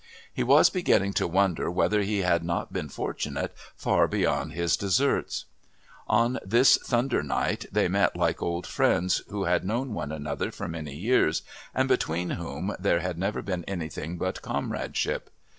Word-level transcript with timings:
He 0.33 0.41
was 0.41 0.71
beginning 0.71 1.13
to 1.13 1.27
wonder 1.27 1.69
whether 1.69 2.01
he 2.01 2.23
had 2.23 2.43
not 2.43 2.73
been 2.73 2.89
fortunate 2.89 3.55
far 3.75 4.07
beyond 4.07 4.53
his 4.53 4.75
deserts.... 4.75 5.45
On 6.07 6.39
this 6.43 6.77
thunder 6.77 7.21
night 7.21 7.67
they 7.71 7.87
met 7.87 8.15
like 8.15 8.41
old 8.41 8.65
friends 8.65 9.21
who 9.29 9.43
had 9.43 9.63
known 9.63 9.93
one 9.93 10.11
another 10.11 10.49
for 10.49 10.67
many 10.67 10.95
years 10.95 11.43
and 11.75 11.87
between 11.87 12.31
whom 12.31 12.75
there 12.79 13.01
had 13.01 13.19
never 13.19 13.43
been 13.43 13.63
anything 13.65 14.17
but 14.17 14.41
comradeship. 14.41 15.29